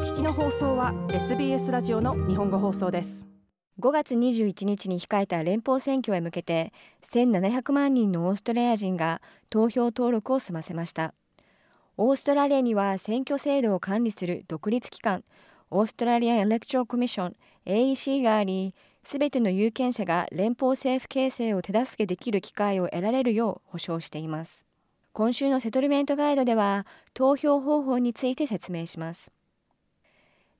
[0.00, 3.28] 聞きの放送は SBS ラジオの日本語放送です。
[3.78, 6.72] 5月21日に控えた連邦選挙へ向けて
[7.12, 11.12] 1700万人のオーストラリア人が投票登録を済ませました。
[11.98, 15.22] オーストラリアには選挙制度を管理する独立機関
[15.70, 17.36] オーストラリア・エレクトラル・コミッション
[17.66, 24.64] AEC がありすべての有権者が連邦政府形成を手助けできる機会を得られるよう保障しています。
[25.12, 29.30] 今週のセトルメントガイドでは投票方法について説明します。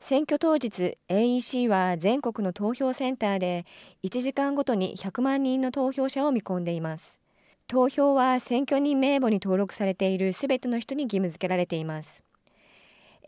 [0.00, 3.66] 選挙当日 AEC は全国の投票センターで
[4.02, 7.20] 1時間ごとに100万人の投票者を見込んでいます
[7.68, 12.24] 投票は選挙人名簿に登録されているすべての人に義務付けられています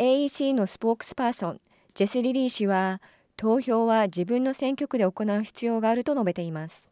[0.00, 1.60] AEC のスポークスパーソン
[1.94, 3.02] ジェス・リリー氏は
[3.36, 6.91] 投票は自分の選挙区で行う必要があると述べています。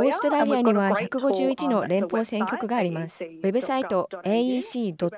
[0.00, 3.24] オーストラリアには151の連邦選挙区があります。
[3.24, 5.12] ウェブサイト aec.gov.au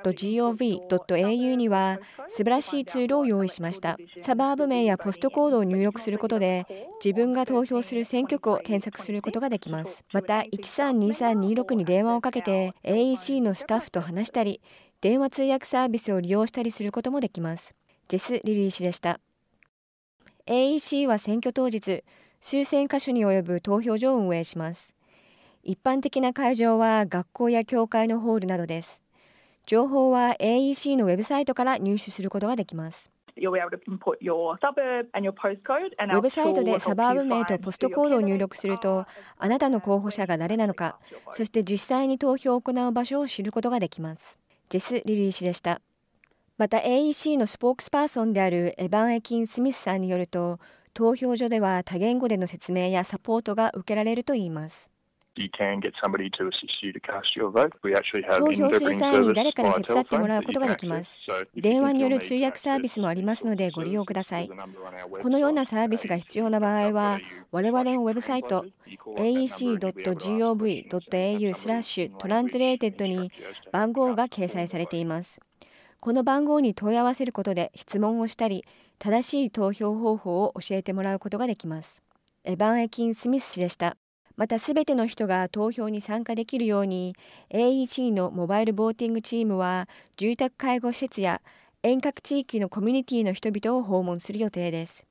[1.56, 3.98] には素晴らしいツールを用意しました。
[4.22, 6.68] サバーブ名やポストコードを入力することで
[7.04, 10.04] 自分が投票する選挙区を検索することができます。
[10.12, 14.60] また132326に電話をかけて AEC のスタッフと話したり
[15.00, 17.74] 電話通訳サービスを利用したりすることもできます。
[18.06, 19.18] ジェス・リリー氏でした。
[20.46, 22.04] AEC は選挙当日、
[22.42, 24.94] 数千箇所に及ぶ投票所を運営します。
[25.62, 29.00] 一般的な会場は学校や教会のホールなどです。
[29.64, 33.10] 情報は AEC のウェブサイトから入手することができます。
[33.36, 33.50] ウェ
[36.20, 39.06] ブサイトでサバーブ名とポストコードを入力すると、
[39.38, 40.98] あなたの候補者が誰なのか、
[41.32, 44.38] そして実際に投票を行う場所を知ることができます。
[44.68, 45.80] ジェス・リリー氏でした。
[46.56, 50.60] また AEC のスポークスパーソンであるエヴァン・エキン・スミスさんによると、
[50.92, 54.88] 投票所では多言語での説明やサポートが受けられるといいます。
[55.34, 55.42] 投
[58.52, 61.18] 票する際に誰かに手伝ってもらうことができます。
[61.56, 64.48] 電話による通訳サービスもありますのでご利用ください。
[64.48, 64.54] こ
[65.28, 67.18] のようなサービスが必要な場合は、
[67.50, 68.64] 我々のウェブサイト
[69.16, 69.94] aec.gov.au
[71.56, 73.32] スラッシュ translated に
[73.72, 75.40] 番号が掲載されています。
[76.04, 78.66] この番号に問い合わせることで質問をしたり、
[78.98, 82.02] 正しい投票方法を教えてもらうことができます。
[82.44, 83.96] エヴァン・エキン・スミス氏でした。
[84.36, 87.16] またすべての人が投票に参加できるように
[87.54, 89.88] AEC のモバイルボーティングチームは
[90.18, 91.40] 住宅介護施設や
[91.82, 95.06] 遠隔地域のコミュニティの人々を訪問する予定です。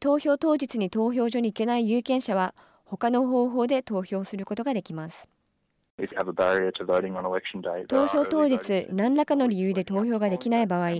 [0.00, 5.28] 投票当日に投票所に行けない有権者は他の方法で投票することができます。
[7.86, 10.90] 投票当日、何らかの理由で投票ができない場合、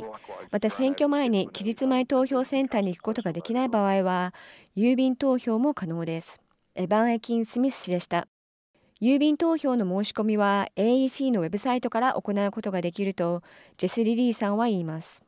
[0.52, 4.32] また選挙前に期日前投票センターに行くことができない場合は、
[4.76, 6.40] 郵便投票も可能です。
[6.76, 8.28] エヴァン・エキン・スミス氏でした。
[9.00, 13.42] 郵便投票の申し込みは AEC のウェブサイトから行うことができると
[13.76, 15.23] ジェス・リリーさんは言います。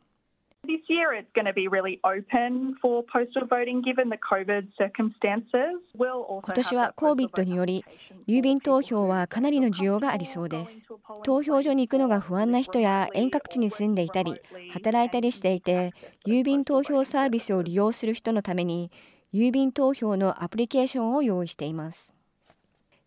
[6.45, 7.85] 今年は COVID により
[8.27, 10.85] 郵便投票はかなりの需要がありそうです。
[11.25, 14.35] 投票所に行くのが不安な人や遠隔地に住んでいたり
[14.73, 15.93] 働いたりしていて
[16.27, 18.91] 郵便投票サービスを利用する人のために
[19.33, 22.15] 郵便投票のアプリケーションを用意しています。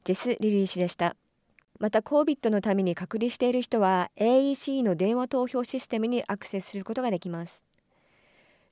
[0.03, 1.15] ジェス・リリー氏でした。
[1.79, 7.63] また COVID のために隔離している人は AEC の電話投票システムにアクセスすることができます。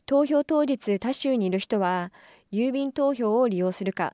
[0.06, 2.12] 投票当日他州にいる人は
[2.52, 4.14] 郵便投票を利用するか、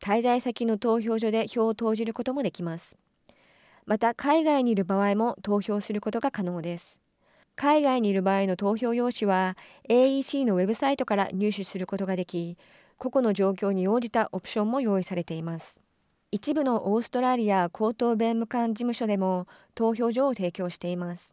[0.00, 2.96] 滞在先の投票所で票を投じることもできます。
[3.86, 7.00] また海外にいる場合も投票することが可能です。
[7.56, 9.56] 海外にいる場合の投票用紙は
[9.88, 12.56] AEC のウェブサイトから入手することができ、
[12.98, 15.80] 個々の状況に応じたオプションも用意されています。
[16.30, 21.32] 一部のオーストラリア高等弁務官事務所でも投票所を提供しています。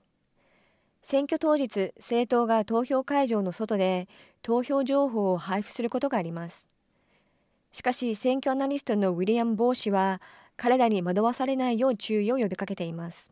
[1.01, 4.07] 選挙当日、政党が投票会場の外で
[4.41, 6.65] 投票情報を配布することがあります。
[7.73, 10.21] しかし、選挙アナリストのウィリアム・ボー氏は、
[10.55, 13.29] 彼らに惑わされないよう注意を呼びかけています。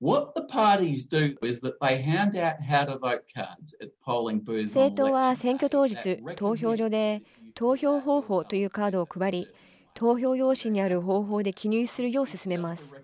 [0.00, 4.42] What the parties do is that they hand out how to vote cards at polling
[4.42, 7.20] booths 政党は選挙当日、投票所で
[7.54, 9.48] 投票方法というカードを配り、
[9.96, 12.94] 投票用紙にある方法で記入するよう勧めます。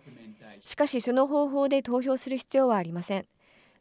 [0.61, 3.27] しかし、その方法で投票する必要はありません。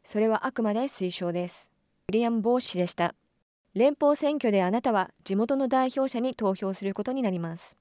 [0.02, 1.70] それはあくまで推奨です。
[2.08, 3.14] ウィリアム・ボー氏でした。
[3.74, 7.76] 連邦選挙であなたは地元の代表者に投票することになります。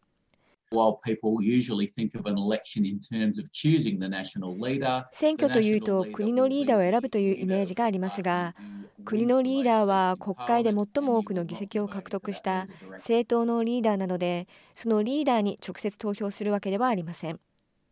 [5.12, 8.56] 選挙というと国のリーダーを選ぶというイメージがありますが、
[9.04, 17.34] 国のリーダーは国会で最も多くの議席を獲得した政党のリーダーなので、そのリーダーに直接投票するわけではありません。
[17.34, 17.38] ウ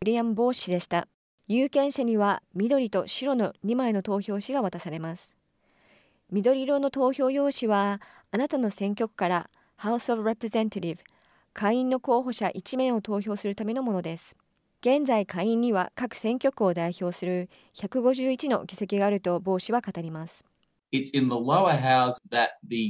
[0.02, 1.06] ィリアム・ボー氏でした。
[1.48, 5.36] 有権者には緑と白の2枚の投票紙が渡されます。
[6.30, 8.00] 緑色の投票用紙は
[8.30, 9.50] あなたの選挙区から
[9.80, 10.98] House of Representative
[11.52, 14.36] 下院の候補者1名を投票するためのものです。
[14.82, 20.44] 現在下院には各選挙区を代表する151の議席があると帽子は語ります。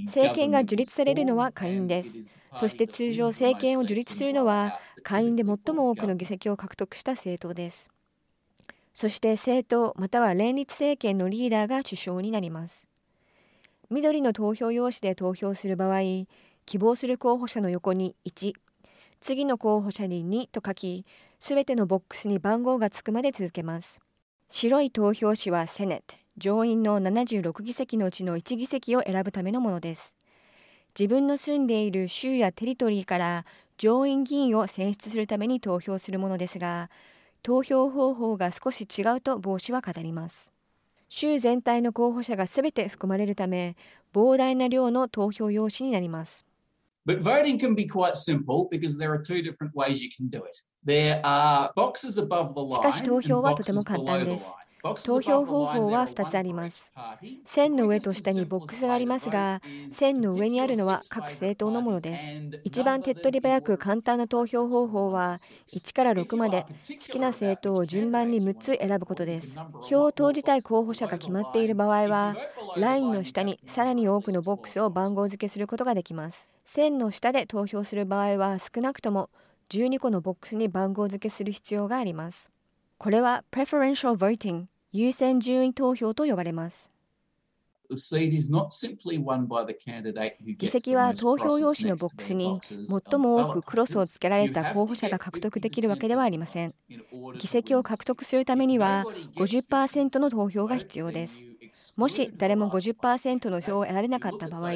[0.06, 2.24] 政権が樹立されるのは下院です。
[2.54, 7.90] そして通常政権を樹立するのは下院で最も多くの議席を獲得した政党です。
[8.94, 12.88] そして政党または連立政権のリーダーが首相になります。
[13.90, 16.00] 緑の投票用紙で投票する場合、
[16.70, 18.52] 希望する候補者の横に1、
[19.20, 21.04] 次の候補者に2と書き、
[21.40, 23.98] すべてのボックスに番号がつくまで続けます。
[24.48, 30.14] 白い投票紙はセネット、上院の76議席のうちの1議席を選ぶためのものです。
[30.96, 33.46] 自分の住んでいる州やテリトリーから
[33.76, 36.88] 上院議員を選出するために投票するものですが、
[37.42, 40.52] 投票方法が少し違うと帽子は語ります。
[41.08, 43.76] 州全体の候補者がすべて含まれるため、
[44.14, 46.46] 膨大な量の投票用紙になります。
[47.10, 50.62] But voting can be quite simple because there are two different ways you can do it.
[50.84, 54.46] There are boxes above the line しかし投票はとても簡単です。
[55.04, 56.94] 投票方法は2つあります。
[57.44, 59.60] 線の上と下にボックスがありますが、
[59.90, 62.60] 線の上にあるのは各政党のものです。
[62.64, 65.36] 一番手っ取り早く簡単な投票方法は、
[65.68, 69.58] 1から6まで好きな政党を順番に6つ選ぶことです。
[69.82, 72.36] 票を投じたい候補者が決まっている場合は、
[72.78, 76.48] ラインの下にさらに多くのボックスを番号付けすることができます。
[76.70, 79.28] 線の下で投票する場合は、少なくとも
[79.70, 82.48] 12個のボックスに番号付けする必要があります。
[82.96, 86.90] これは preferential voting 優先順位投票と呼ばれます。
[87.90, 87.96] 議
[90.68, 96.74] 席は投票用紙のボックスに最も多くクロスをつけられた候補者が獲得できるわけではありません。
[97.36, 101.38] 議席を獲得するためには50%の投票が必要です。
[101.96, 104.72] もし誰も50%の票を得られなかった場合、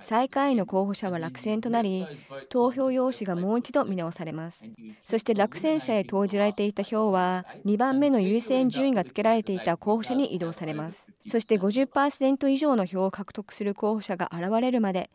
[0.00, 2.06] 最下位の候補者は落選となり、
[2.50, 4.62] 投票用紙がもう一度見直されます。
[5.02, 11.06] そして落選者へ投じられていた票は、2番目の優先順位がつけられていた候補者に移動されます。
[11.26, 15.10] そして50%以上の票を獲得する候補者が現れるまで、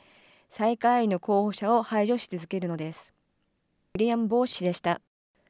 [0.49, 3.13] 最下位の候補者を排除し続けるのです。
[3.95, 5.01] ウィリアム・ボー氏でした。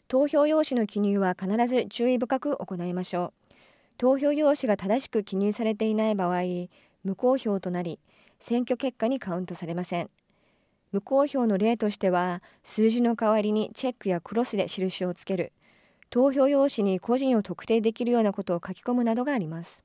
[0.08, 3.54] 投票用紙の記入は必ず注意深く行いましょう。
[3.98, 6.42] 投票用紙が正しく記入されていない場合、
[7.04, 8.00] 無効票となり、
[8.44, 10.10] 選挙結果にカウントされません。
[10.92, 15.54] 無効票の例としては、数字の代わりにチェックやクロスで印をつける、
[16.10, 19.82] 投票用紙に個人を特定できるようなことを書き込むなどがあります。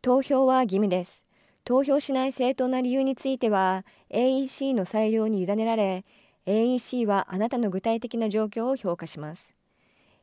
[0.00, 1.24] 投票は義務です。
[1.64, 6.04] 投票しない正当な理由については、AEC の裁量に委ねられ、
[6.46, 9.56] AEC はあなたの具体的な状況を評価します。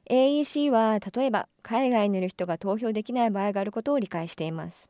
[0.09, 4.89] AEC は例えば海外にいる人が投票できない場合があることを理解しています。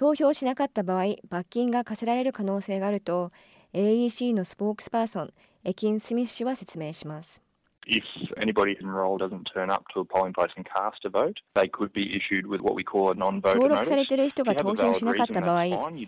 [0.00, 3.32] 投票しなかった場合、罰金が課せられる可能性があると
[3.74, 5.30] AEC のスポークスパーソン、
[5.62, 7.42] エキン・スミス氏は説明します。
[7.86, 8.02] If
[8.38, 11.92] anybody enrolled doesn't turn up to a polling place and cast a vote, they could
[11.92, 13.54] be issued with what we call a non-voter notice.
[13.58, 15.64] 登録されている人が投票しなかった場合、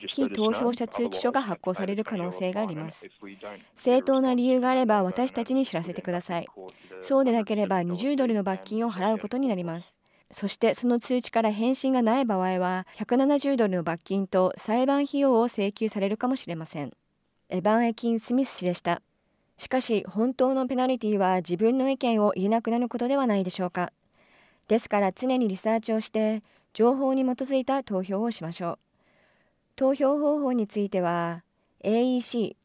[0.09, 3.11] 非投票者通知書が発行される可能性があります。
[3.75, 6.47] 正当な理由があれば私たちに知らせてください。
[7.03, 9.99] そうでなければ20ドルの罰金を払うことになります。
[10.33, 16.93] そしてその通知から返信がない場合は170ドルの罰金と裁判費用を請求されるかもしれません。
[17.51, 19.03] エヴァン・エキン・スミス氏でした。
[19.59, 23.93] しかし本当のペナルティは自分の意見を言えなくなることではないでしょうか。
[24.69, 26.41] ですから常にリサーチをして
[26.73, 28.79] 情報に基づいた投票をしましょう。
[29.77, 31.45] 投票方法については
[31.85, 32.61] aec.gov.au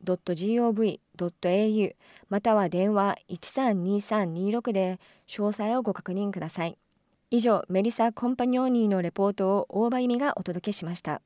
[2.30, 6.78] または電話132326で詳細をご確認ください。
[7.30, 11.22] 以上、メリサ・コンパニョーニーのレポートを大場由美がお届けしました。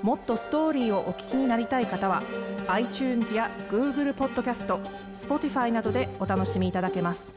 [0.00, 2.22] もっとストーリーをお聞きになりたい方は
[2.68, 4.78] iTunes や Google ポッドキャスト
[5.14, 7.36] Spotify などでお楽しみいただけます。